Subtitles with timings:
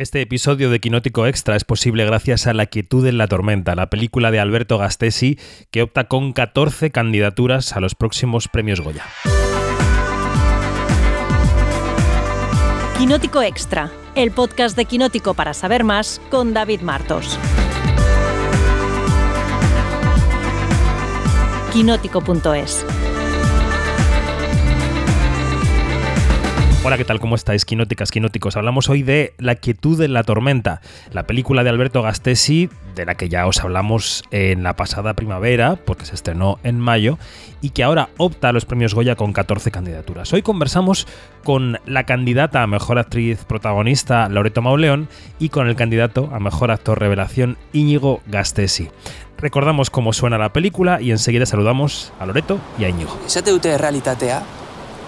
[0.00, 3.90] Este episodio de Quinótico Extra es posible gracias a La quietud en la tormenta, la
[3.90, 5.38] película de Alberto Gastesi,
[5.70, 9.04] que opta con 14 candidaturas a los próximos premios Goya.
[12.96, 17.38] Quinótico Extra, el podcast de Quinótico para saber más con David Martos.
[21.74, 22.86] Quinótico.es
[26.82, 27.20] Hola, ¿qué tal?
[27.20, 28.56] ¿Cómo estáis, quinóticas, quinóticos?
[28.56, 30.80] Hablamos hoy de La quietud en la tormenta,
[31.12, 35.76] la película de Alberto Gastesi, de la que ya os hablamos en la pasada primavera,
[35.76, 37.18] porque se estrenó en mayo,
[37.60, 40.32] y que ahora opta a los premios Goya con 14 candidaturas.
[40.32, 41.06] Hoy conversamos
[41.44, 46.70] con la candidata a Mejor Actriz Protagonista, Loreto Mauleón, y con el candidato a Mejor
[46.70, 48.88] Actor Revelación, Íñigo Gastesi.
[49.36, 53.18] Recordamos cómo suena la película y enseguida saludamos a Loreto y a Íñigo.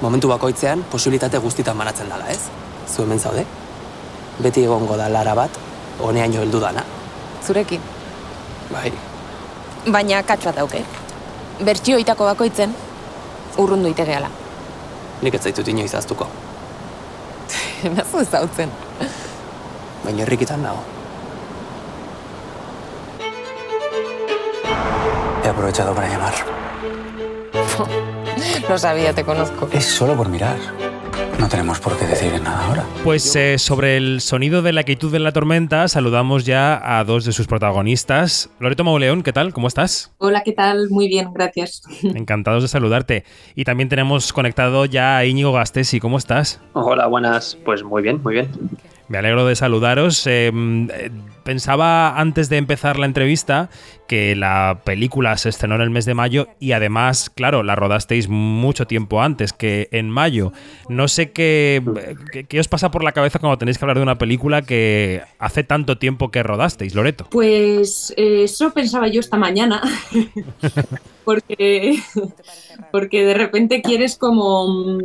[0.02, 2.40] Momentu bakoitzean posibilitate guztitan banatzen dala, ez?
[2.90, 3.44] Zu hemen zaude?
[4.42, 5.58] Beti egongo da lara bat,
[6.02, 6.82] honeaino heldu dana.
[7.46, 7.80] Zurekin.
[8.72, 8.92] Bai,
[9.92, 10.82] Baina katx bat dauke.
[11.66, 12.74] Bertsioitako bakoitzen,
[13.58, 14.30] urrundu itegeala.
[15.22, 16.26] nik ez zaitut inoiz aztuko.
[17.96, 18.70] Nazu ezautzen.
[20.04, 20.82] Baina herrikitan nago.
[25.42, 26.34] He aprovechado para llamar.
[28.68, 29.68] No sabía, te conozco.
[29.72, 30.56] Es solo por mirar.
[31.38, 32.84] No tenemos por qué decir nada ahora.
[33.02, 37.24] Pues eh, sobre el sonido de la quietud en la tormenta, saludamos ya a dos
[37.24, 38.50] de sus protagonistas.
[38.60, 39.52] Loreto Mauleón, ¿qué tal?
[39.52, 40.12] ¿Cómo estás?
[40.18, 40.88] Hola, ¿qué tal?
[40.90, 41.82] Muy bien, gracias.
[42.02, 43.24] Encantados de saludarte.
[43.56, 46.60] Y también tenemos conectado ya a Íñigo Gastesi, ¿cómo estás?
[46.74, 47.58] Hola, buenas.
[47.64, 48.48] Pues muy bien, muy bien.
[49.12, 50.26] Me alegro de saludaros.
[50.26, 51.10] Eh, eh,
[51.44, 53.68] pensaba antes de empezar la entrevista
[54.08, 58.30] que la película se estrenó en el mes de mayo y además, claro, la rodasteis
[58.30, 60.54] mucho tiempo antes que en mayo.
[60.88, 61.82] No sé qué,
[62.32, 65.20] qué, qué os pasa por la cabeza cuando tenéis que hablar de una película que
[65.38, 67.26] hace tanto tiempo que rodasteis, Loreto.
[67.30, 69.82] Pues eh, eso pensaba yo esta mañana,
[71.26, 71.98] porque,
[72.90, 75.00] porque de repente quieres como, mm,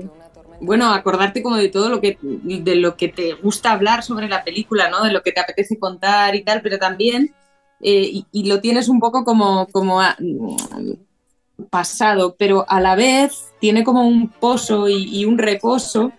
[0.60, 4.44] bueno, acordarte como de todo lo que, de lo que te gusta hablar sobre la
[4.44, 5.04] película, ¿no?
[5.04, 7.34] De lo que te apetece contar y tal, pero también,
[7.82, 10.94] eh, y, lo tienes un poco como, como a- mm,
[11.70, 16.12] pasado, pero a la vez tiene como un pozo y, un reposo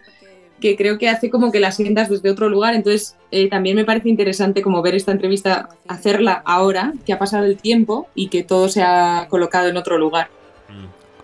[0.60, 2.74] que creo que hace como que la sientas desde otro lugar.
[2.74, 7.44] Entonces, eh, también me parece interesante como ver esta entrevista, hacerla ahora, que ha pasado
[7.44, 10.30] el tiempo y que todo se ha colocado en otro lugar.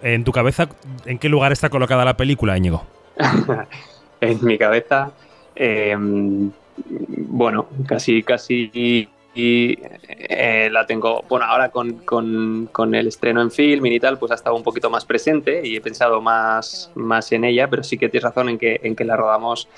[0.03, 0.69] En tu cabeza,
[1.07, 2.94] ¿en qué lugar está colocada la película, Íñigo?
[4.21, 5.13] en mi cabeza,
[5.55, 13.51] eh, bueno, casi, casi eh, la tengo, bueno, ahora con, con, con, el estreno en
[13.51, 17.33] film y tal, pues ha estado un poquito más presente y he pensado más, más
[17.33, 19.69] en ella, pero sí que tienes razón en que, en que la rodamos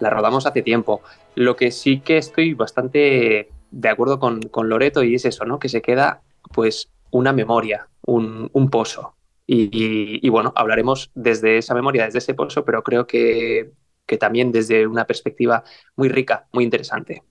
[0.00, 1.02] la rodamos hace tiempo.
[1.34, 5.58] Lo que sí que estoy bastante de acuerdo con, con Loreto y es eso, ¿no?
[5.58, 9.14] Que se queda pues una memoria, un, un pozo.
[9.46, 13.72] Y, bueno, hablaremos desde esa memoria, desde ese pozo, pero creo que,
[14.06, 15.64] que también desde una perspectiva
[15.96, 17.22] muy rica, muy interesante.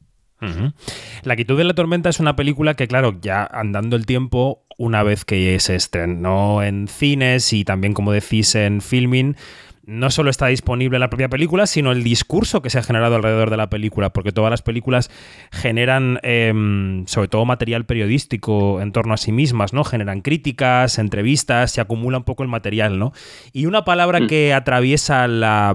[1.24, 5.01] La quietud de la tormenta es una película que, claro, ya andando el tiempo, una
[5.01, 9.38] vez que se estrenó en cines y también, como decís, en filming,
[9.85, 13.16] no solo está disponible en la propia película, sino el discurso que se ha generado
[13.16, 15.11] alrededor de la película, porque todas las películas
[15.51, 19.83] generan, eh, sobre todo material periodístico en torno a sí mismas, ¿no?
[19.83, 23.11] Generan críticas, entrevistas, se acumula un poco el material, ¿no?
[23.51, 24.27] Y una palabra mm.
[24.27, 25.73] que atraviesa la,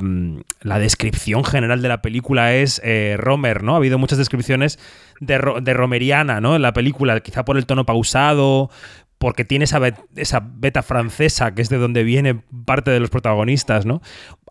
[0.62, 3.75] la, descripción general de la película es eh, Romer, ¿no?
[3.75, 4.78] Ha habido muchas descripciones
[5.20, 6.56] de, de Romeriana, ¿no?
[6.56, 8.70] En la película, quizá por el tono pausado,
[9.19, 13.11] porque tiene esa, bet esa beta francesa, que es de donde viene parte de los
[13.11, 14.01] protagonistas, ¿no?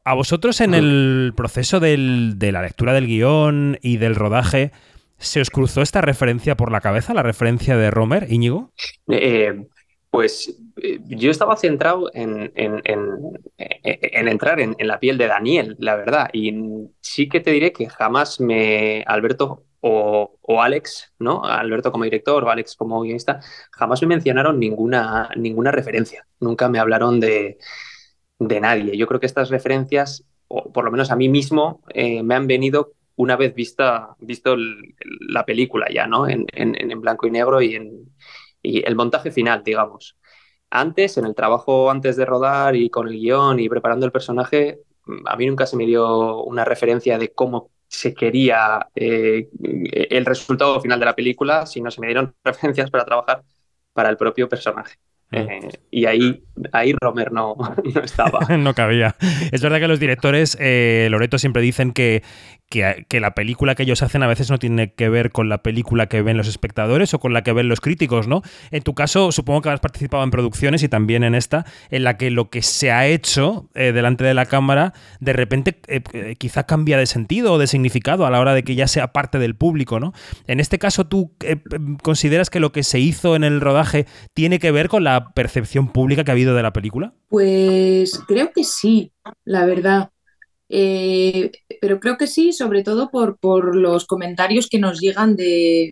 [0.04, 4.72] A vosotros en el proceso del, de la lectura del guion y del rodaje,
[5.18, 8.72] ¿se os cruzó esta referencia por la cabeza, la referencia de Romer, Íñigo?
[9.10, 9.66] Eh,
[10.10, 13.00] pues eh, yo estaba centrado en, en, en,
[13.58, 16.54] en entrar en, la piel de Daniel, la verdad, y
[17.02, 21.44] sí que te diré que jamás me, Alberto o, Alex, ¿no?
[21.44, 23.40] Alberto como director o Alex como guionista,
[23.72, 26.28] jamás me mencionaron ninguna, ninguna referencia.
[26.40, 27.58] Nunca me hablaron de,
[28.40, 28.98] de nadie.
[28.98, 32.48] Yo creo que estas referencias, o por lo menos a mí mismo, eh, me han
[32.48, 34.56] venido una vez vista, visto
[35.30, 36.28] la película ya, ¿no?
[36.28, 38.16] En, en, en blanco y negro y, en,
[38.62, 40.18] y el montaje final, digamos.
[40.70, 44.82] Antes, en el trabajo antes de rodar y con el guion y preparando el personaje,
[45.26, 49.50] a mí nunca se me dio una referencia de cómo se quería eh,
[50.10, 53.44] el resultado final de la película, sino se me dieron referencias para trabajar
[53.94, 54.98] para el propio personaje.
[55.32, 56.42] Eh, y ahí,
[56.72, 57.56] ahí Romer no,
[57.96, 58.40] no estaba.
[58.58, 59.16] no cabía.
[59.52, 62.24] Es verdad que los directores, eh, Loreto, siempre dicen que,
[62.70, 65.64] que, que, la película que ellos hacen a veces no tiene que ver con la
[65.64, 68.42] película que ven los espectadores o con la que ven los críticos, ¿no?
[68.72, 72.16] En tu caso, supongo que has participado en producciones y también en esta, en la
[72.16, 75.78] que lo que se ha hecho eh, delante de la cámara, de repente
[76.38, 79.40] quizá cambia de sentido o de significado a la hora de que ya sea parte
[79.40, 80.14] del público, ¿no?
[80.48, 81.34] En este caso, ¿tú
[82.02, 85.92] consideras que lo que se hizo en el rodaje tiene que ver con la percepción
[85.92, 87.14] pública que ha habido de la película?
[87.30, 89.12] Pues creo que sí,
[89.46, 90.10] la verdad.
[90.70, 95.92] Eh, pero creo que sí, sobre todo por, por los comentarios que nos llegan de,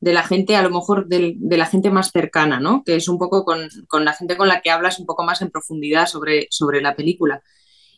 [0.00, 2.82] de la gente, a lo mejor de, de, la gente más cercana, ¿no?
[2.84, 5.42] Que es un poco con, con, la gente con la que hablas un poco más
[5.42, 7.42] en profundidad sobre, sobre la película.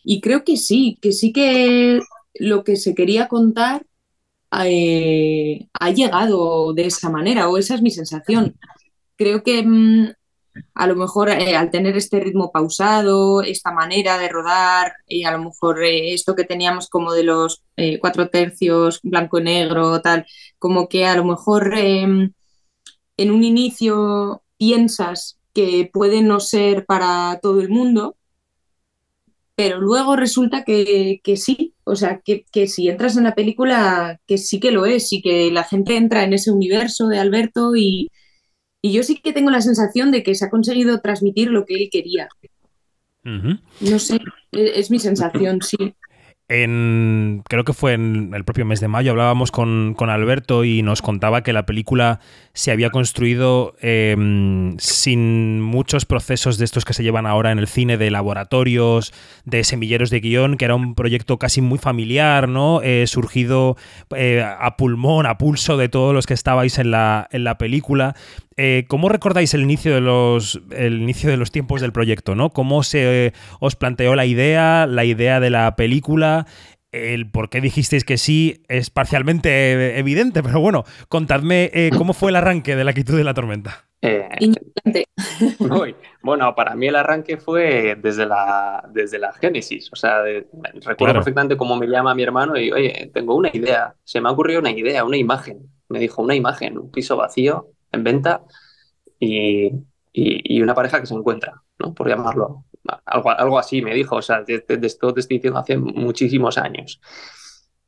[0.05, 2.01] Y creo que sí, que sí que
[2.35, 3.85] lo que se quería contar
[4.65, 8.57] eh, ha llegado de esa manera, o esa es mi sensación.
[9.17, 10.09] Creo que mmm,
[10.75, 15.32] a lo mejor eh, al tener este ritmo pausado, esta manera de rodar, y a
[15.32, 20.00] lo mejor eh, esto que teníamos como de los eh, cuatro tercios, blanco y negro,
[20.00, 20.26] tal,
[20.58, 22.32] como que a lo mejor em,
[23.17, 28.17] en un inicio piensas que puede no ser para todo el mundo,
[29.55, 34.19] pero luego resulta que, que sí, o sea, que, que, si entras en la película,
[34.26, 37.76] que sí que lo es, y que la gente entra en ese universo de Alberto
[37.76, 38.08] y,
[38.82, 41.75] y yo sí que tengo la sensación de que se ha conseguido transmitir lo que
[41.75, 42.29] él quería.
[43.25, 43.61] Uh -huh.
[43.81, 44.19] No sé,
[44.53, 45.94] es, es mi sensación, sí.
[46.53, 50.82] En, creo que fue en el propio mes de mayo, hablábamos con, con Alberto y
[50.82, 52.19] nos contaba que la película
[52.55, 54.17] se había construido eh,
[54.79, 59.12] sin muchos procesos de estos que se llevan ahora en el cine, de laboratorios,
[59.44, 62.83] de semilleros de guion, que era un proyecto casi muy familiar, ¿no?
[62.83, 63.76] Eh, surgido
[64.17, 68.17] eh, a pulmón, a pulso de todos los que estabais en la, en la película.
[68.62, 72.51] Eh, ¿Cómo recordáis el inicio de los el inicio de los tiempos del proyecto, ¿no?
[72.51, 76.47] ¿Cómo se eh, os planteó la idea, la idea de la película?
[76.93, 82.33] El por qué dijisteis que sí es parcialmente evidente, pero bueno, contadme eh, cómo fue
[82.33, 83.87] el arranque de la quietud de la tormenta.
[84.03, 84.29] Eh,
[85.61, 89.89] uy, bueno, para mí el arranque fue desde la, desde la génesis.
[89.91, 91.15] O sea, de, recuerdo claro.
[91.15, 93.95] perfectamente cómo me llama mi hermano y, oye, tengo una idea.
[94.05, 95.61] Se me ha ocurrido una idea, una imagen.
[95.89, 98.45] Me dijo, una imagen, un piso vacío en venta
[99.19, 99.67] y,
[100.13, 101.95] y, y, una pareja que se encuentra, ¿no?
[101.95, 102.65] Por llamarlo.
[103.05, 105.77] Algo, algo así me dijo, o sea, de, de, de esto te estoy diciendo hace
[105.77, 107.01] muchísimos años.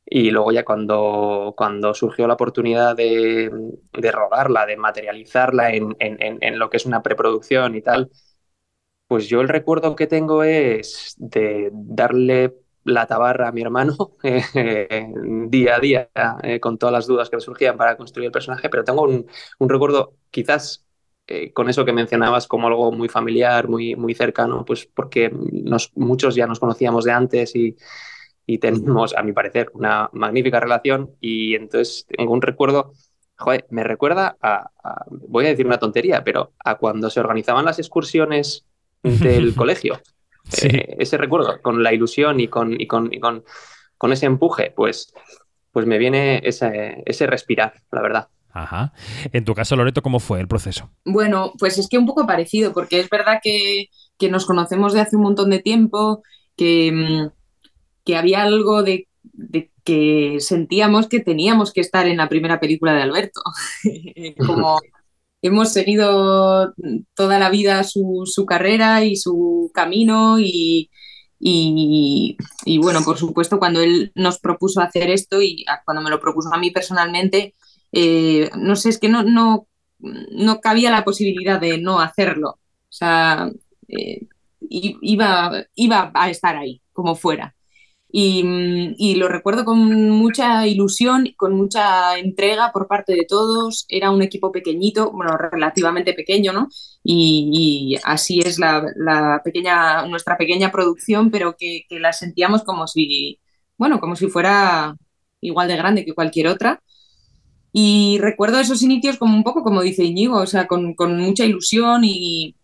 [0.05, 3.51] Y luego ya cuando, cuando surgió la oportunidad de,
[3.93, 8.11] de rodarla, de materializarla en, en, en, lo que es una preproducción y tal,
[9.07, 12.53] pues yo el recuerdo que tengo es de darle
[12.85, 15.07] la tabarra a mi hermano eh,
[15.47, 16.09] día a día
[16.43, 19.27] eh, con todas las dudas que me surgían para construir el personaje, pero tengo un,
[19.59, 20.85] un recuerdo quizás
[21.27, 25.91] eh, con eso que mencionabas como algo muy familiar, muy, muy cercano, pues porque nos,
[25.95, 27.77] muchos ya nos conocíamos de antes y,
[28.45, 32.93] y tenemos, a mi parecer, una magnífica relación y entonces tengo un recuerdo,
[33.37, 37.65] joder, me recuerda a, a voy a decir una tontería, pero a cuando se organizaban
[37.65, 38.65] las excursiones
[39.01, 39.99] del colegio.
[40.43, 40.67] Sí.
[40.67, 43.43] Eh, ese recuerdo, con la ilusión y con, y con, y con,
[43.97, 45.13] con ese empuje, pues,
[45.71, 48.27] pues me viene ese, ese respirar, la verdad.
[48.51, 48.93] Ajá.
[49.31, 50.91] En tu caso, Loreto, ¿cómo fue el proceso?
[51.05, 53.87] Bueno, pues es que un poco parecido, porque es verdad que,
[54.17, 56.21] que nos conocemos de hace un montón de tiempo,
[56.55, 57.29] que,
[58.05, 62.93] que había algo de, de, que sentíamos que teníamos que estar en la primera película
[62.93, 63.41] de Alberto.
[64.45, 64.79] Como
[65.43, 66.73] hemos seguido
[67.13, 70.89] toda la vida su, su carrera y su camino y,
[71.39, 76.19] y, y, bueno, por supuesto, cuando él nos propuso hacer esto y cuando me lo
[76.19, 77.53] propuso a mí personalmente,
[77.91, 79.67] eh, no sé, es que no, no,
[79.99, 82.51] no cabía la posibilidad de no hacerlo.
[82.51, 83.51] O sea,
[83.89, 84.27] eh,
[84.69, 87.53] iba, iba a estar ahí, como fuera.
[88.15, 89.79] Y, y, lo recuerdo con
[90.11, 93.85] mucha ilusión, con mucha entrega por parte de todos.
[93.89, 96.67] Era un equipo pequeñito, bueno, relativamente pequeño, ¿no?
[97.03, 102.63] Y, y así es la, la, pequeña, nuestra pequeña producción, pero que, que, la sentíamos
[102.63, 103.39] como si,
[103.77, 104.95] bueno, como si fuera
[105.41, 106.83] igual de grande que cualquier otra.
[107.73, 111.45] Y recuerdo esos inicios como un poco como dice Íñigo, o sea, con, con mucha
[111.45, 112.55] ilusión y,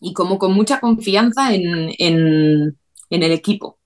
[0.00, 2.78] y, como con mucha confianza en, en,
[3.10, 3.78] en el equipo.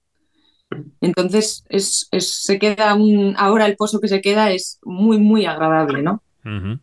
[1.00, 5.46] Entonces, es, es, se queda un, ahora el pozo que se queda es muy, muy
[5.46, 6.22] agradable, ¿no?
[6.44, 6.80] Uh -huh.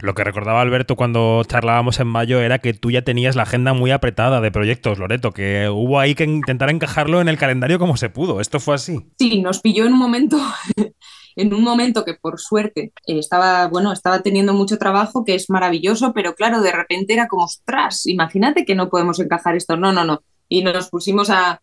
[0.00, 3.72] Lo que recordaba Alberto cuando charlábamos en mayo era que tú ya tenías la agenda
[3.72, 7.96] muy apretada de proyectos, Loreto, que hubo ahí que intentar encajarlo en el calendario como
[7.96, 8.40] se pudo.
[8.40, 9.00] ¿Esto fue así?
[9.18, 10.38] Sí, nos pilló en un momento
[11.36, 15.50] en un momento que por suerte eh, estaba, bueno, estaba teniendo mucho trabajo, que es
[15.50, 19.76] maravilloso, pero claro, de repente era como, ostras, imagínate que no podemos encajar esto.
[19.76, 20.22] No, no, no.
[20.48, 21.60] Y nos pusimos a,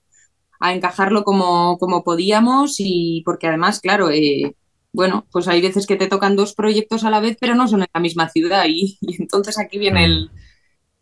[0.62, 4.56] a encajarlo como, como podíamos y porque además, claro, eh,
[4.94, 7.82] bueno, pues hay veces que te tocan dos proyectos a la vez, pero no son
[7.82, 10.32] en la misma ciudad y, y entonces aquí viene el,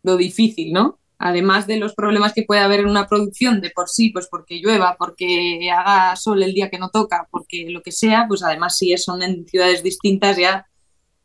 [0.02, 0.98] lo difícil, ¿no?
[1.18, 4.60] Además de los problemas que puede haber en una producción de por sí, pues porque
[4.60, 8.78] llueva, porque haga sol el día que no toca, porque lo que sea, pues además
[8.78, 10.66] si son en ciudades distintas ya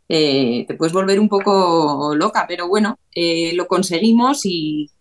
[0.10, 4.92] eh, te puedes volver un poco loca, pero bueno, eh, lo conseguimos y,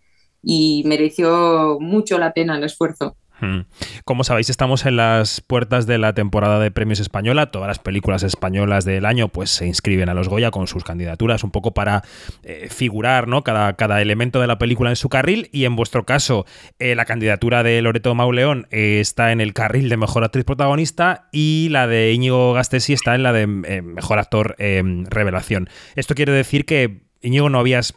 [0.43, 3.17] y mereció mucho la pena el esfuerzo.
[3.45, 3.67] Hmm.
[4.05, 7.51] Como sabéis, estamos en las puertas de la temporada de premios española.
[7.51, 11.45] Todas las películas españolas del año pues se inscriben a los Goya con sus candidaturas,
[11.45, 12.03] un poco para
[12.43, 13.45] eh, figurar ¿no?
[13.45, 15.49] cada, cada, elemento de la película en su carril.
[15.53, 16.47] Y en vuestro caso,
[16.79, 21.29] eh, la candidatura de Loreto Mauleón eh, está en el carril de mejor actriz protagonista
[21.33, 25.69] y la de Íñigo Gastesi está en la de mejor actor revelación.
[25.97, 27.95] Esto quiere decir que Íñigo no habías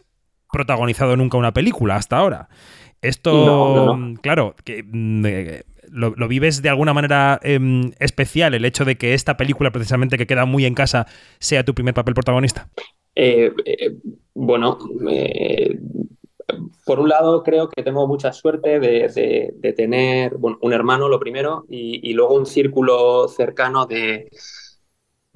[0.51, 2.49] protagonizado nunca una película hasta ahora.
[3.01, 4.13] Esto, No, no, no.
[4.21, 8.97] claro, que mm, eh, lo, lo vives de alguna manera em, especial el hecho de
[8.97, 11.07] que esta película, precisamente que queda muy en casa,
[11.39, 12.69] sea tu primer papel protagonista.
[13.15, 13.97] Eh, eh,
[14.35, 14.77] bueno,
[16.85, 21.07] por un lado creo que tengo mucha suerte de, de- de tener bueno, un hermano,
[21.09, 24.29] lo primero, y, y luego un círculo cercano de,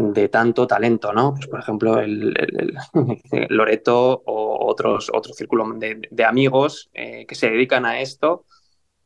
[0.02, 1.34] de tanto talento, ¿no?
[1.34, 2.34] Pues, por ejemplo, el,
[3.50, 8.46] Loreto o otros, otro círculo de, amigos eh, que se dedican a esto.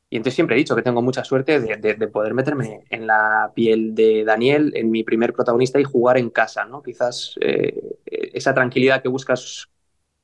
[0.10, 3.96] Y entonces siempre he dicho que tengo mucha suerte de poder meterme en la piel
[3.96, 6.82] de Daniel, en mi primer protagonista y jugar en casa, ¿no?
[6.84, 9.68] Quizás eh, esa tranquilidad que buscas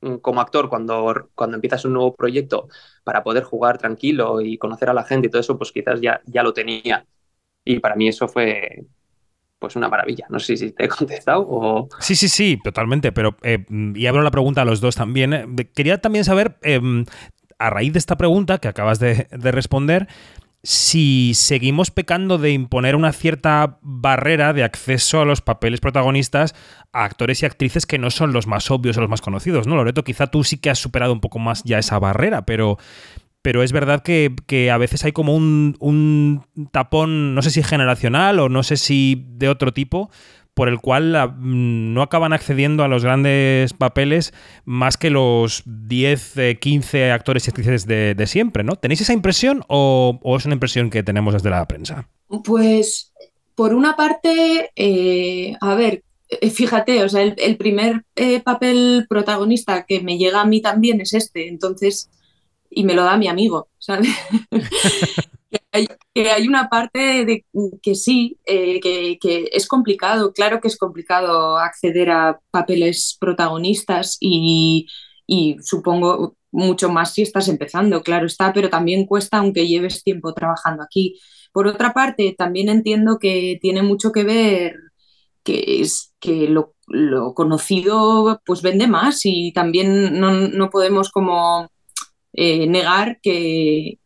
[0.00, 2.68] mm, como actor cuando, cuando empiezas un nuevo proyecto
[3.04, 6.22] para poder jugar tranquilo y conocer a la gente y todo eso, pues quizás ya,
[6.26, 7.04] ya lo tenía.
[7.64, 8.86] Y para mí eso fue
[9.62, 10.26] pues una maravilla.
[10.28, 11.88] No sé si te he contestado o...
[12.00, 13.64] Sí, sí, sí, totalmente, pero eh,
[13.94, 15.32] y abro la pregunta a los dos también.
[15.32, 16.80] eh, Quería también saber, eh,
[17.58, 20.08] a raíz de esta pregunta que acabas de, de responder,
[20.64, 26.54] si seguimos pecando de imponer una cierta barrera de acceso a los papeles protagonistas
[26.92, 29.74] a actores y actrices que no son los más obvios o los más conocidos, ¿no?
[29.76, 32.78] Loreto, quizá tú sí que has superado un poco más ya esa barrera, pero,
[33.42, 37.62] pero es verdad que, que a veces hay como un, un tapón, no sé si
[37.62, 40.10] generacional o no sé si de otro tipo,
[40.54, 44.32] por el cual la- mm, no acaban accediendo a los grandes papeles
[44.64, 48.76] más que los 10, eh, 15 actores y actrices de, de siempre, ¿no?
[48.76, 52.08] ¿Tenéis esa impresión o, o es una impresión que tenemos desde la prensa?
[52.44, 53.12] Pues
[53.54, 59.84] por una parte, eh, a ver, eh, fíjate, o sea, el, primer eh, papel protagonista
[59.86, 62.10] que me llega a mí también es este, entonces,
[62.74, 64.08] y me lo da mi amigo, ¿sabes?
[66.14, 67.44] Que hay, una parte de
[67.82, 74.16] que sí, eh, que, que es complicado, claro que es complicado acceder a papeles protagonistas
[74.20, 74.86] y,
[75.26, 80.32] y supongo mucho más si estás empezando, claro está, pero también cuesta aunque lleves tiempo
[80.34, 81.18] trabajando aquí.
[81.52, 84.76] Por otra parte, también entiendo que tiene mucho que ver
[85.44, 91.71] que es que lo, lo conocido pues vende más y también no, no podemos como
[92.32, 93.98] eh, negar que,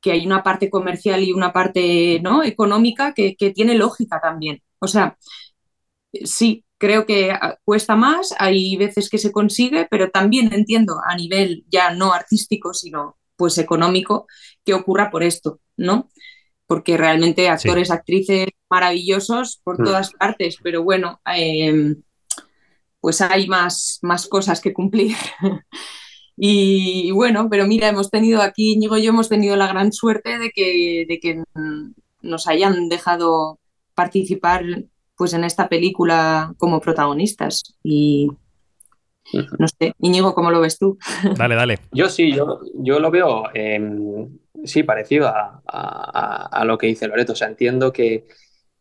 [0.00, 2.44] que hay una parte comercial y una parte ¿no?
[2.44, 4.62] económica que, que tiene lógica también.
[4.80, 5.18] O sea,
[6.24, 11.14] sí, creo que ah, cuesta más, hay veces que se consigue, pero también entiendo a
[11.16, 14.26] nivel ya no artístico, sino pues económico,
[14.64, 16.10] que ocurra por esto, ¿no?
[16.66, 19.84] Porque realmente actores, actrices maravillosos por Mm.
[19.84, 21.96] todas partes, pero bueno, eh,
[23.00, 25.16] pues hay más, más cosas que cumplir.
[26.42, 30.38] Y bueno, pero mira, hemos tenido aquí, Íñigo y yo hemos tenido la gran suerte
[30.38, 31.42] de que, de que
[32.22, 33.58] nos hayan dejado
[33.94, 34.64] participar
[35.16, 37.74] pues en esta película como protagonistas.
[37.82, 38.30] Y
[39.58, 40.96] no sé, Íñigo, ¿cómo lo ves tú?
[41.36, 41.78] Dale, dale.
[41.92, 43.78] Yo sí, yo, yo lo veo eh,
[44.64, 47.34] sí, parecido a, a- a lo que dice Loreto.
[47.34, 48.24] O sea, entiendo que,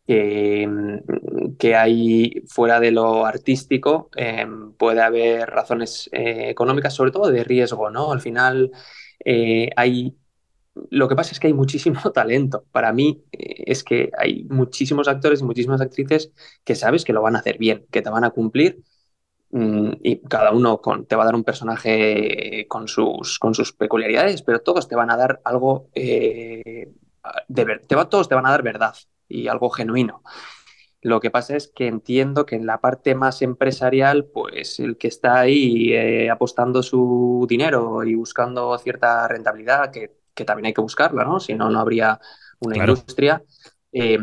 [0.07, 1.18] que, mm,
[1.59, 4.47] que hay fuera de lo artístico eh,
[4.79, 8.13] puede haber razones eh, económicas, sobre todo de riesgo, ¿no?
[8.13, 8.71] Al final
[9.25, 10.17] eh, hay
[10.91, 12.65] lo que pasa es que hay muchísimo talento.
[12.71, 16.31] Para mí eh, es que hay muchísimos actores y muchísimas actrices
[16.63, 18.83] que sabes que lo van a hacer bien, que te van a cumplir
[19.51, 23.73] mm, y cada uno con- te va a dar un personaje con sus, con sus
[23.73, 26.91] peculiaridades, pero todos te van a dar algo eh,
[27.47, 28.95] de ver- te va- todos te van a dar verdad
[29.27, 30.23] y algo genuino.
[31.01, 35.07] Lo que pasa es que entiendo que en la parte más empresarial, pues el que
[35.07, 40.81] está ahí eh, apostando su dinero y buscando cierta rentabilidad, que, que también hay que
[40.81, 41.39] buscarla, ¿no?
[41.39, 42.19] Si no, no habría
[42.59, 42.77] una Claro.
[42.77, 43.41] industria,
[43.93, 44.17] eh,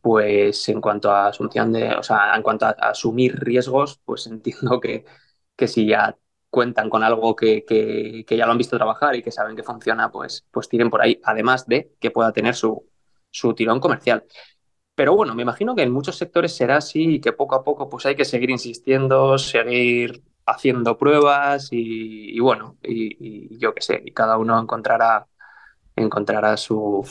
[0.00, 4.26] pues en cuanto a asunción de, o sea, en cuanto a, a asumir riesgos, pues
[4.28, 5.04] entiendo que,
[5.56, 6.16] que si ya
[6.50, 9.62] cuentan con algo que, que, que, ya lo han visto trabajar y que saben que
[9.62, 12.88] funciona, pues, pues tiren por ahí, además de que pueda tener su,
[13.30, 14.24] su tirón comercial.
[14.96, 17.88] Pero bueno, me imagino que en muchos sectores será así y que poco a poco
[17.88, 24.12] pues hay que seguir insistiendo, seguir haciendo pruebas y, bueno, y, yo qué sé, y
[24.12, 25.26] cada uno encontrará,
[25.96, 27.06] encontrará su,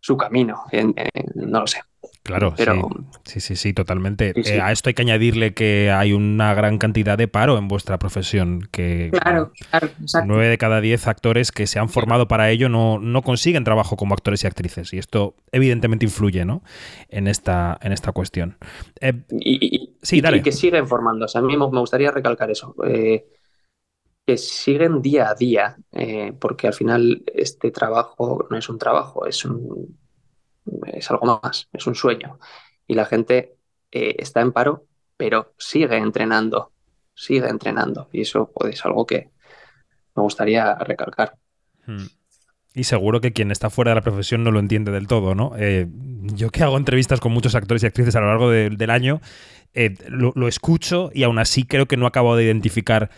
[0.00, 0.94] su camino, en,
[1.36, 1.82] no lo sé.
[2.28, 2.90] Claro, Pero,
[3.24, 3.40] sí.
[3.40, 4.34] sí, sí, sí, totalmente.
[4.34, 4.52] Sí, sí.
[4.52, 7.98] Eh, a esto hay que añadirle que hay una gran cantidad de paro en vuestra
[7.98, 10.26] profesión, que claro, claro, exacto.
[10.26, 13.96] nueve de cada diez actores que se han formado para ello no, no, consiguen trabajo
[13.96, 14.92] como actores y actrices.
[14.92, 16.62] Y esto evidentemente influye ¿no?
[17.08, 18.58] en, esta, en esta cuestión.
[19.00, 20.36] Eh, y, dale.
[20.36, 21.38] y, que siguen formándose.
[21.38, 22.74] A mí me gustaría recalcar eso.
[22.86, 23.24] Eh,
[24.26, 29.24] que siguen día a día, eh, porque al final este trabajo no es un trabajo,
[29.24, 29.96] es un
[30.86, 32.38] es algo más, es un sueño.
[32.86, 33.56] Y la gente
[33.92, 36.72] eh, está en paro, pero sigue entrenando,
[37.14, 38.08] sigue entrenando.
[38.12, 39.30] Y eso pues, es algo que
[40.14, 41.36] me gustaría recalcar.
[41.86, 42.06] Hmm.
[42.74, 45.52] Y seguro que quien está fuera de la profesión no lo entiende del todo, ¿no?
[45.56, 45.86] Eh,
[46.34, 49.20] yo que hago entrevistas con muchos actores y actrices a lo largo de, del año,
[49.74, 53.10] eh, lo, lo, escucho y aún así creo que no acabo de identificar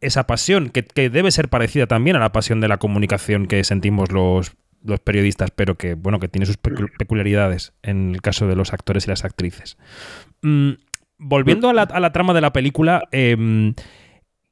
[0.00, 3.64] esa pasión, que, que debe ser parecida también a la pasión de la comunicación que
[3.64, 6.56] sentimos los los periodistas, pero que, bueno, que tiene sus
[6.98, 9.76] peculiaridades en el caso de los actores y las actrices.
[10.42, 10.72] Mm,
[11.18, 13.74] volviendo a la, a la, trama de la película, eh,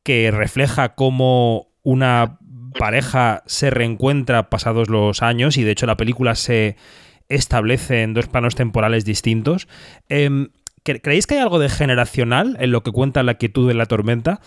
[0.03, 2.39] que refleja cómo una
[2.79, 6.77] pareja se reencuentra pasados los años y de hecho la película se
[7.29, 9.69] establece en dos planos temporales distintos.
[10.09, 10.49] Eh,
[10.85, 14.41] ¿Creéis que hay algo de generacional en lo que cuenta la quietud de la tormenta?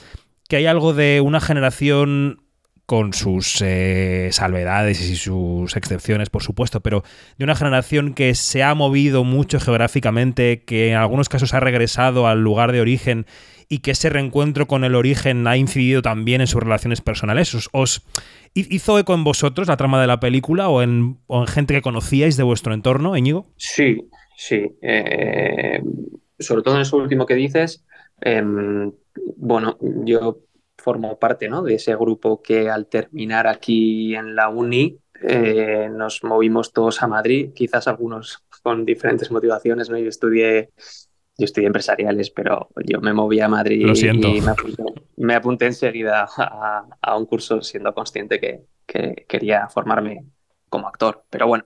[0.47, 2.41] ¿Que hay algo de una generación
[2.89, 7.03] con sus eh, salvedades y sus excepciones, por supuesto, pero
[7.37, 12.25] de una generación que se ha movido mucho geográficamente, que en algunos casos ha regresado
[12.25, 13.27] al lugar de origen
[13.67, 17.69] y que ese reencuentro con el origen ha incidido también en sus relaciones personales.
[17.73, 18.01] ¿Os,
[18.55, 22.43] hizo eco en vosotros la trama de la película o en, gente que conocíais de
[22.43, 23.45] vuestro entorno, Íñigo?
[23.55, 24.65] Sí, sí.
[24.81, 25.79] Eh,
[26.39, 27.85] sobre todo en eso último que dices,
[28.21, 28.43] eh,
[29.37, 30.39] bueno, yo
[30.79, 31.61] formo parte ¿no?
[31.61, 37.07] de ese grupo que al terminar aquí en la uni eh, nos movimos todos a
[37.07, 39.97] Madrid, quizás algunos con diferentes motivaciones, ¿no?
[39.97, 40.69] Yo estudié,
[41.37, 44.29] yo estudié empresariales, pero yo me moví a Madrid Lo siento.
[44.29, 44.83] y me apunté,
[45.17, 50.25] me apunté enseguida a, a, un curso siendo consciente que, que, quería formarme
[50.69, 51.25] como actor.
[51.29, 51.65] Pero bueno,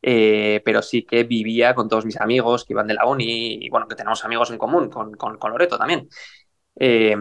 [0.00, 3.68] eh, pero sí que vivía con todos mis amigos que iban de la uni y
[3.68, 6.08] bueno, que tenemos amigos en común, con, con, con Loreto también.
[6.76, 7.16] Eh,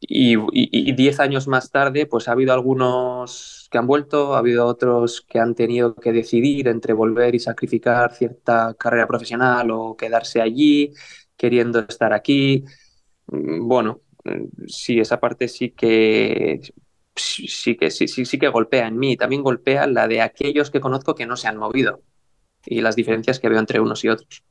[0.00, 4.38] y, y, y, diez años más tarde, pues ha habido algunos que han vuelto, ha
[4.38, 9.96] habido otros que han tenido que decidir entre volver y sacrificar cierta carrera profesional o
[9.96, 10.92] quedarse allí,
[11.36, 12.64] queriendo estar aquí.
[13.26, 14.02] Bueno,
[14.66, 16.60] sí, esa parte sí que
[17.16, 19.16] sí que sí, sí, sí que golpea en mí.
[19.16, 22.02] También golpea la de aquellos que conozco que no se han movido
[22.64, 24.44] y las diferencias que veo entre unos y otros.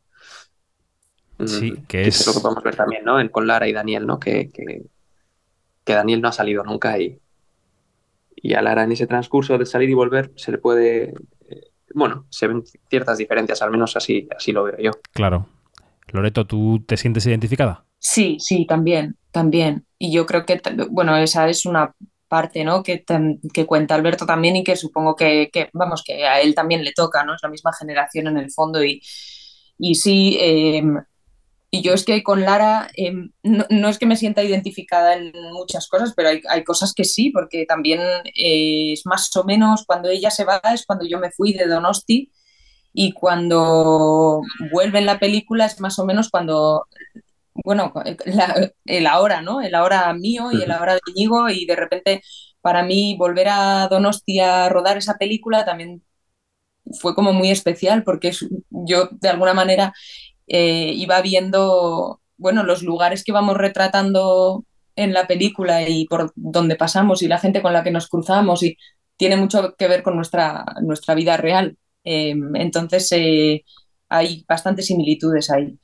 [1.46, 2.22] Sí, que que es...
[2.22, 2.28] es...
[2.28, 3.20] lo que podemos ver también, ¿no?
[3.20, 4.20] En, con Lara y Daniel, ¿no?
[4.20, 4.84] Que, que,
[5.88, 7.20] que, Daniel no ha salido nunca y,
[8.36, 11.14] y a Lara en ese transcurso de salir y volver se le puede...
[11.50, 14.92] Eh, bueno, se ven ciertas diferencias, al menos así, así lo veo yo.
[15.14, 15.48] Claro.
[16.12, 17.86] Loreto, ¿tú te sientes identificada?
[18.00, 19.86] Sí, sí, también, también.
[19.98, 21.94] Y yo creo que, bueno, esa es una
[22.28, 22.84] parte, ¿no?
[22.84, 23.04] Que,
[23.54, 26.94] que cuenta Alberto también y que supongo que, que, vamos, que a él también le
[26.94, 27.36] toca, ¿no?
[27.36, 29.02] Es la misma generación en el fondo y,
[29.78, 30.84] y sí, eh,
[31.70, 33.12] y yo es que con Lara eh,
[33.44, 37.04] no, no, es que me sienta identificada en muchas cosas, pero hay, hay cosas que
[37.04, 38.00] sí, porque también
[38.36, 41.68] eh, es más o menos cuando ella se va, es cuando yo me fui de
[41.68, 42.32] Donosti.
[42.94, 46.88] Y cuando vuelve en la película es más o menos cuando,
[47.54, 47.94] bueno,
[48.26, 49.62] la, el ahora, ¿no?
[49.62, 51.50] El ahora mío y el ahora de Íñigo.
[51.50, 52.24] Y de repente
[52.62, 56.04] para mí volver a Donosti a rodar esa película también
[57.00, 58.32] fue como muy especial porque
[58.70, 59.94] yo de alguna manera
[60.48, 66.76] eh, iba viendo, bueno, los lugares que vamos retratando en la película y por donde
[66.76, 68.78] pasamos y la gente con la que nos cruzamos y
[69.18, 71.78] tiene mucho que ver con nuestra, nuestra vida real.
[72.04, 73.64] Eh, entonces eh,
[74.10, 75.78] hay bastantes similitudes ahí.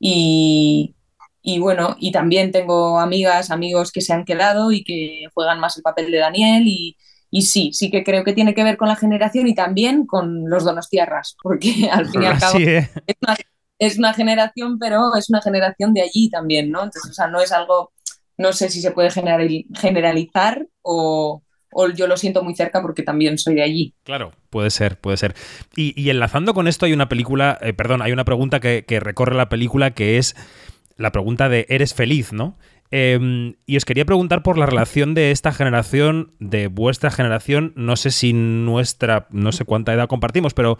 [0.00, 0.94] Y,
[1.42, 5.76] y, bueno, y también tengo amigas, amigos que se han quedado y que juegan más
[5.76, 6.96] el papel de Daniel y,
[7.30, 10.48] y sí, sí que creo que tiene que ver con la generación y también con
[10.48, 12.90] los donostiarras, porque al fin y al cabo ¿eh?
[13.06, 13.36] es, una,
[13.78, 16.84] es, una, generación, pero es una generación de allí también, ¿no?
[16.84, 17.92] Entonces, o sea, no es algo,
[18.36, 23.38] no sé si se puede generalizar o, o yo lo siento muy cerca porque también
[23.38, 23.94] soy de allí.
[24.04, 25.34] Claro, puede ser, puede ser.
[25.76, 29.00] Y, y enlazando con esto hay una película, eh, perdón, hay una pregunta que, que,
[29.00, 30.36] recorre la película que es
[30.96, 32.32] la pregunta de ¿eres feliz?
[32.32, 32.58] ¿no?
[32.90, 37.96] Eh, y os quería preguntar por la relación de esta generación, de vuestra generación, no
[37.96, 40.78] sé si nuestra, no sé cuánta edad compartimos, pero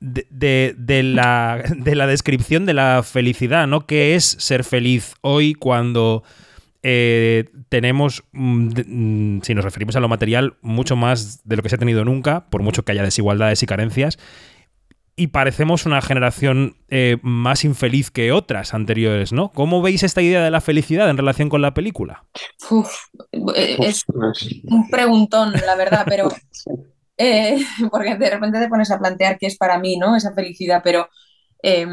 [0.00, 3.86] de, de, de, la, de la descripción de la felicidad, ¿no?
[3.86, 6.24] ¿Qué es ser feliz hoy cuando
[6.82, 11.74] eh, tenemos, mm, si nos referimos a lo material, mucho más de lo que se
[11.76, 14.18] ha tenido nunca, por mucho que haya desigualdades y carencias?
[15.16, 19.50] Y parecemos una generación eh, más infeliz que otras anteriores, ¿no?
[19.50, 22.24] ¿Cómo veis esta idea de la felicidad en relación con la película?
[22.70, 22.90] Uf,
[23.54, 24.06] es
[24.64, 26.30] un preguntón, la verdad, pero
[27.20, 27.58] eh,
[27.90, 30.16] porque de repente te pones a plantear qué es para mí, ¿no?
[30.16, 31.08] Esa felicidad, pero
[31.62, 31.86] eh,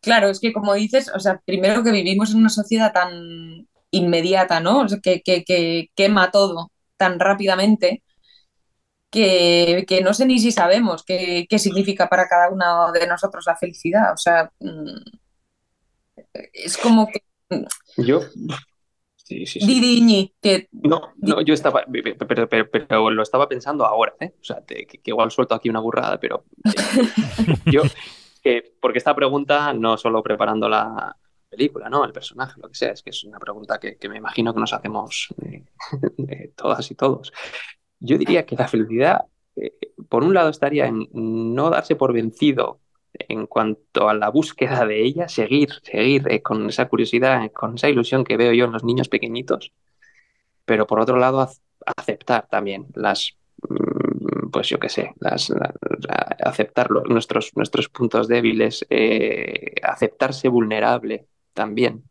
[0.00, 4.60] claro, es que como dices, o sea, primero que vivimos en una sociedad tan inmediata,
[4.60, 4.80] ¿no?
[4.82, 8.02] O sea, que, que, que, quema todo tan rápidamente
[9.10, 13.56] que, no sé ni si sabemos qué, qué, significa para cada uno de nosotros la
[13.56, 14.12] felicidad.
[14.12, 14.52] O sea,
[16.52, 17.22] es como que...
[17.96, 18.20] Yo...
[19.28, 19.66] Sí, sí, sí.
[19.66, 20.70] Didiñi, que...
[20.72, 24.32] No, no, yo estaba, pero, pero, pero lo estaba pensando ahora, ¿eh?
[24.40, 27.82] O sea, te, que, igual suelto aquí una burrada, pero eh, yo,
[28.42, 31.14] que, porque esta pregunta no solo preparando la
[31.50, 32.06] película, ¿no?
[32.06, 34.60] El personaje, lo que sea, es que es una pregunta que, que me imagino que
[34.60, 35.62] nos hacemos eh,
[36.28, 37.30] eh, todas y todos.
[38.00, 39.74] Yo diría que la felicidad, eh,
[40.08, 42.80] por un lado, estaría en no darse por vencido
[43.28, 47.88] en cuanto a la búsqueda de ella, seguir, seguir eh, con esa curiosidad, con esa
[47.88, 49.72] ilusión que veo yo en los niños pequeñitos,
[50.64, 51.48] pero por otro lado,
[51.96, 53.36] aceptar también las,
[53.68, 55.72] mm, pues yo qué sé, las, la,
[56.06, 62.04] la, aceptar nuestros, nuestros puntos débiles, eh, aceptarse vulnerable también.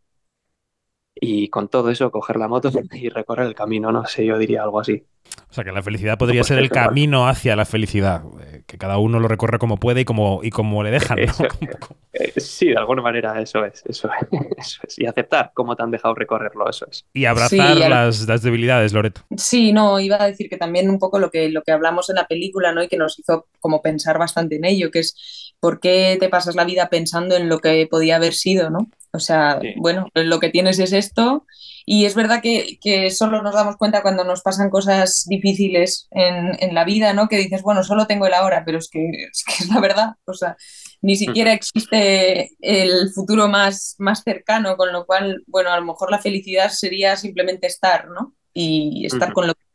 [1.21, 4.63] Y con todo eso, coger la moto y recorrer el camino, no sé, yo diría
[4.63, 5.03] algo así.
[5.49, 8.97] O sea, que la felicidad podría ser el camino hacia la felicidad, eh, que cada
[8.97, 11.17] uno lo recorre como puede y como, y como le dejan.
[11.17, 11.23] ¿no?
[11.23, 11.47] Eso,
[12.13, 14.27] eh, sí, de alguna manera eso es, eso es,
[14.57, 14.99] eso es.
[14.99, 17.05] Y aceptar cómo te han dejado recorrerlo, eso es.
[17.13, 19.21] Y abrazar sí, las, las, debilidades, Loreto.
[19.35, 22.17] Sí, no, iba a decir que también un poco lo que, lo que hablamos en
[22.17, 22.83] la película, ¿no?
[22.83, 26.55] Y que nos hizo como pensar bastante en ello, que es por qué te pasas
[26.55, 28.89] la vida pensando en lo que podía haber sido, ¿no?
[29.13, 29.73] O sea, sí.
[29.77, 31.45] bueno, lo que tienes es esto
[31.89, 36.51] y es verdad que, que, solo nos damos cuenta cuando nos pasan cosas difíciles en,
[36.59, 37.29] en, la vida, ¿no?
[37.29, 40.09] Que dices, bueno, solo tengo el ahora, pero es que es, que es la verdad.
[40.25, 40.57] O sea,
[41.01, 46.11] ni siquiera existe el futuro más, más cercano, con lo cual, bueno, a lo mejor
[46.11, 48.35] la felicidad sería simplemente estar, ¿no?
[48.53, 49.33] Y estar uh -huh.
[49.33, 49.66] con lo que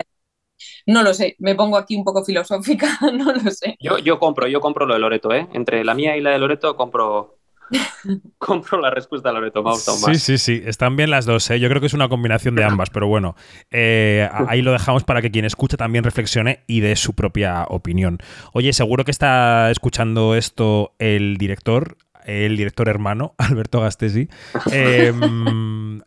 [0.87, 3.77] no lo sé, me pongo aquí un poco filosófica, no lo sé.
[3.81, 5.48] Yo, yo compro, yo compro lo de Loreto, ¿eh?
[5.53, 7.38] Entre la mía y la de Loreto compro,
[8.38, 10.18] compro la respuesta a Loreto, me ha gustado más.
[10.18, 11.61] Sí, sí, sí, están bien las dos, ¿eh?
[11.61, 13.37] yo creo que es una combinación de ambas, pero bueno,
[13.70, 18.18] eh, ahí lo dejamos para que quien escuche también reflexione y dé su propia opinión.
[18.53, 24.29] Oye, seguro que está escuchando esto el director, el director hermano, Alberto Gastesi.
[24.70, 25.12] Eh,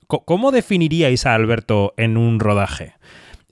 [0.07, 2.93] ¿Cómo definiríais a Alberto en un rodaje?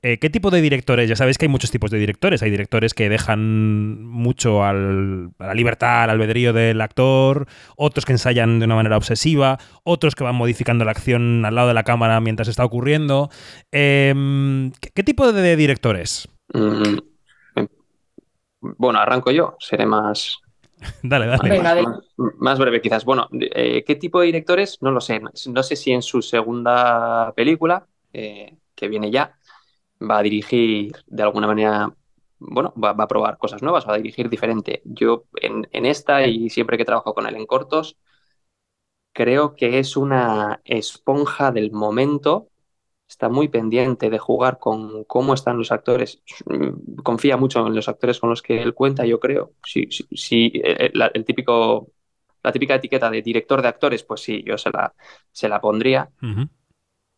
[0.05, 1.07] Eh, ¿Qué tipo de directores?
[1.07, 2.43] Ya sabéis que hay muchos tipos de directores.
[2.43, 8.11] Hay directores que dejan mucho al, a la libertad, al albedrío del actor, otros que
[8.11, 11.83] ensayan de una manera obsesiva, otros que van modificando la acción al lado de la
[11.83, 13.29] cámara mientras está ocurriendo.
[13.71, 16.27] Eh, ¿qué, ¿qué, tipo de directores?
[16.53, 16.97] Mm,
[18.61, 20.37] bueno, arranco yo, seré más...
[21.01, 21.49] dale, dale.
[21.49, 21.99] Venga, más,
[22.39, 23.05] más, breve quizás.
[23.05, 24.79] Bueno, eh, ¿qué tipo de directores?
[24.81, 25.21] No lo sé.
[25.47, 29.37] No sé si en su segunda película, eh, que viene ya,
[30.09, 31.93] va a dirigir de alguna manera,
[32.39, 34.81] bueno, va, a probar cosas nuevas, va a dirigir diferente.
[34.85, 37.97] Yo en, en esta y siempre que trabajo con él en cortos,
[39.13, 42.49] creo que es una esponja del momento,
[43.07, 46.23] está muy pendiente de jugar con cómo están los actores,
[47.03, 49.53] confía mucho en los actores con los que él cuenta, yo creo.
[49.63, 51.91] Si, si, si el, el, típico,
[52.41, 54.93] la típica etiqueta de director de actores, pues sí, yo se la,
[55.31, 56.09] se la pondría.
[56.21, 56.47] Uh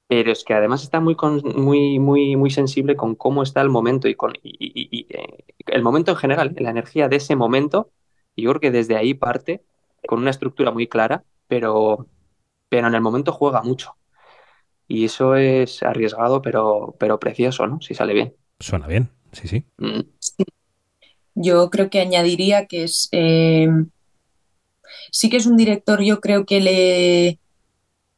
[0.08, 3.70] pero es que además está muy, con, muy, muy, muy sensible con cómo está el
[3.70, 7.36] momento y con y, y, y, eh, el momento en general, la energía de ese
[7.36, 7.92] momento.
[8.36, 9.64] Y yo creo que desde ahí parte
[10.08, 12.08] con una estructura muy clara, pero,
[12.70, 13.96] pero en el momento juega mucho.
[14.88, 17.82] Y eso es arriesgado, pero, pero precioso, ¿no?
[17.82, 18.36] Si sale bien.
[18.60, 19.66] Suena bien, sí, sí.
[19.78, 20.02] Mm.
[20.20, 20.44] sí.
[21.34, 23.10] Yo creo que añadiría que es.
[23.12, 23.68] Eh,
[25.12, 27.40] sí que es un director, yo creo que le.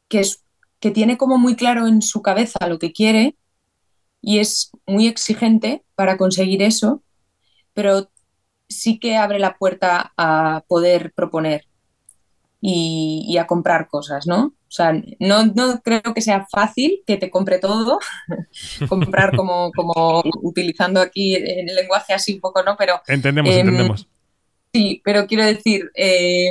[0.08, 0.44] que es
[0.80, 3.36] que tiene como muy claro en su cabeza lo que quiere
[4.20, 7.02] y es muy exigente para conseguir eso,
[7.74, 8.10] pero
[8.68, 11.66] sí que abre la puerta a poder proponer
[12.60, 14.54] y, y a comprar cosas, ¿no?
[14.68, 17.98] O sea, no, no creo que sea fácil que te compre todo,
[18.88, 22.76] comprar como, como utilizando aquí el lenguaje así un poco, ¿no?
[22.76, 24.08] Pero Entendemos, Em, entendemos.
[24.72, 26.50] Sí, pero quiero decir, eh,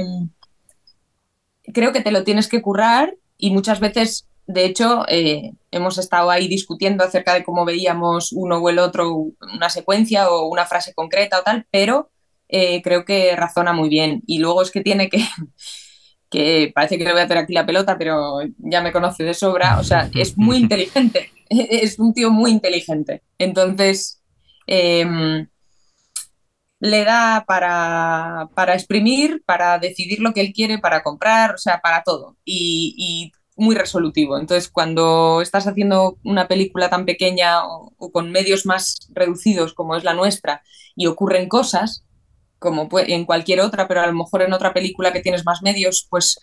[1.73, 6.29] creo que te lo tienes que currar y muchas veces, de hecho, eh, hemos estado
[6.31, 9.13] ahí discutiendo acerca de cómo veíamos uno o el otro
[9.53, 12.09] una secuencia o una frase concreta o tal, pero
[12.49, 14.23] eh, creo que razona muy bien.
[14.25, 15.19] Y luego es que tiene que,
[16.29, 19.33] que parece que le voy a hacer aquí la pelota, pero ya me conoce de
[19.33, 23.23] sobra, o sea, es muy inteligente, es un tío muy inteligente.
[23.37, 24.21] Entonces,
[24.65, 25.47] em,
[26.79, 31.79] le da para, para exprimir, para decidir lo que él quiere, para comprar, o sea,
[31.81, 32.37] para todo.
[32.45, 34.37] Y, muy resolutivo.
[34.37, 39.95] Entonces, cuando estás haciendo una película tan pequeña o, o con medios más reducidos como
[39.95, 40.61] es la nuestra
[40.95, 42.05] y ocurren cosas,
[42.59, 46.07] como en cualquier otra, pero a lo mejor en otra película que tienes más medios,
[46.09, 46.39] pues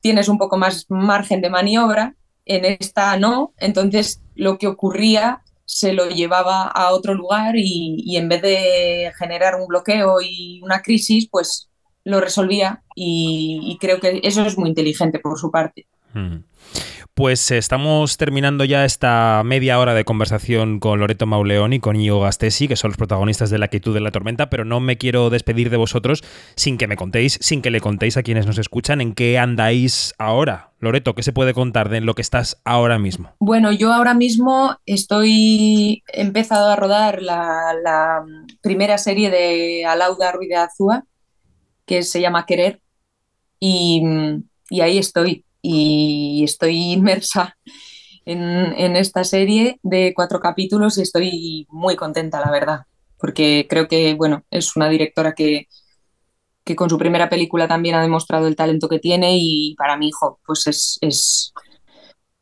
[0.00, 2.14] tienes un poco más margen de maniobra.
[2.44, 3.52] En esta no.
[3.58, 9.54] Entonces, lo que ocurría se lo llevaba a otro lugar y, en vez de generar
[9.56, 11.68] un bloqueo y una crisis, pues
[12.04, 15.86] lo resolvía y, creo que eso es muy inteligente por su parte.
[16.14, 16.38] Mm.
[17.12, 22.20] Pues estamos terminando ya esta media hora de conversación con Loreto Mauleón y con Íñigo
[22.20, 25.28] Gastesi, que son los protagonistas de La quietud de la tormenta, pero no me quiero
[25.28, 26.24] despedir de vosotros
[26.56, 30.14] sin que me contéis, sin que le contéis a quienes nos escuchan en qué andáis
[30.16, 30.67] ahora.
[30.80, 33.32] Loreto, ¿qué se puede contar de lo que estás ahora mismo?
[33.40, 38.24] Bueno, yo ahora mismo estoy he empezado a rodar la,
[38.60, 41.04] primera serie de Alauda Ruiz Azúa,
[41.84, 42.80] que se llama Querer,
[43.58, 44.02] y,
[44.70, 45.44] y ahí estoy.
[45.60, 47.56] Y estoy inmersa
[48.24, 52.80] en, en esta serie de cuatro capítulos y estoy muy contenta, la verdad,
[53.18, 55.66] porque creo que, bueno, es una directora que,
[56.68, 60.08] que con su primera película también ha demostrado el talento que tiene y para mi
[60.08, 61.54] hijo, pues es, es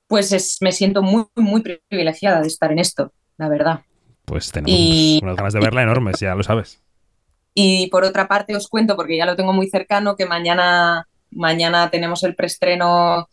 [0.08, 3.82] pues es, me siento muy, muy privilegiada de estar en esto, la verdad.
[4.24, 6.82] Pues tenemos Y- unas ganas de verla enormes, ya lo sabes.
[7.54, 11.88] Y por otra parte os cuento, porque ya lo tengo muy cercano, que mañana, mañana
[11.88, 13.28] tenemos el preestreno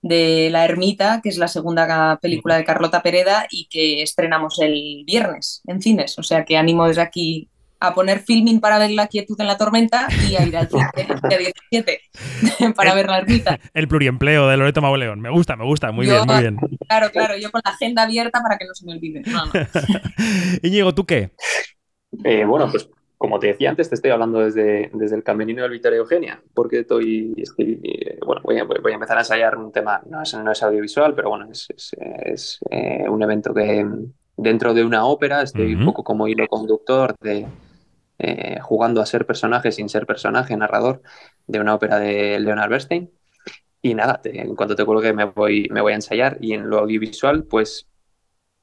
[0.00, 5.02] de La Ermita, que es la segunda película de Carlota Pereda y que estrenamos el
[5.04, 6.16] viernes en cines.
[6.20, 7.48] O sea que animo desde aquí
[7.80, 10.90] a poner filming para ver La quietud en la tormenta y a ir al día
[11.70, 12.00] 17
[12.74, 13.58] para ver La Ermita.
[13.74, 15.20] El pluriempleo de Loreto Mauleón.
[15.20, 15.92] Me gusta, me gusta.
[15.92, 16.56] Muy Yo- bien, muy bien.
[16.88, 19.22] Claro, claro, yo con la agenda abierta para que no se me olvide.
[19.26, 19.52] No, no.
[20.62, 21.30] Íñigo, ¿tú qué?
[22.24, 25.70] Eh, bueno, pues como te decía antes, te estoy hablando desde, desde el camerino del
[25.70, 29.72] Victoria Eugenia, porque estoy, estoy, eh, bueno, voy a, voy a empezar a ensayar un
[29.72, 33.86] tema, no es, no es audiovisual, pero bueno, es, es, es, eh, un evento que
[34.36, 37.46] dentro de una ópera estoy un poco como hilo conductor de
[38.18, 41.02] eh, jugando a ser personaje sin ser personaje, narrador
[41.46, 43.10] de una ópera de Leonard Bernstein.
[43.82, 46.78] Y nada, en cuanto te cuelgue me voy, me voy a ensayar y en lo
[46.78, 47.86] audiovisual, pues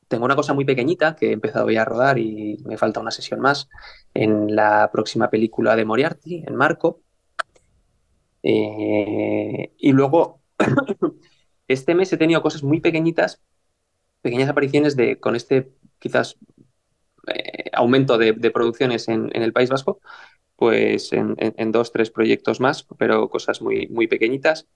[0.08, 3.12] tengo una cosa muy pequeñita que he empezado ya a rodar y me falta una
[3.12, 3.70] sesión más
[4.14, 7.02] en la próxima película de Moriarty, en Marco.
[8.44, 10.42] Eh, y luego,
[11.68, 13.42] este mes he tenido cosas muy pequeñitas,
[14.22, 16.38] pequeñas apariciones de, con este quizás
[17.28, 20.00] eh, aumento de, producciones en, el País Vasco,
[20.58, 24.68] pues en, en- en dos, tres proyectos más, pero cosas muy, muy pequeñitas.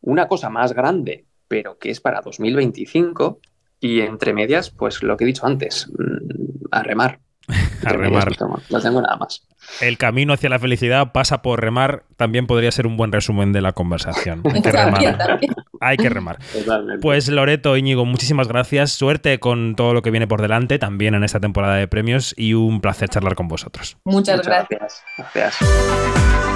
[0.00, 3.40] Una cosa más grande, pero que es para 2025,
[3.80, 7.20] y entre medias, pues lo que he dicho antes, mm, a remar.
[7.84, 8.30] A remar.
[8.70, 9.42] no tengo- nada más.
[9.80, 12.04] El camino hacia la felicidad pasa por remar.
[12.16, 14.42] También podría ser un buen resumen de la conversación.
[14.52, 15.18] Hay que remar.
[15.18, 15.54] también.
[15.80, 16.38] Hay que remar.
[16.52, 17.02] Totalmente.
[17.02, 18.92] Pues Loreto, Íñigo, muchísimas gracias.
[18.92, 22.54] Suerte con todo lo que viene por delante, también en esta temporada de premios, y
[22.54, 23.96] un placer charlar con vosotros.
[24.04, 25.02] Muchas, Muchas gracias.
[25.18, 25.56] gracias.
[25.58, 26.55] Gracias.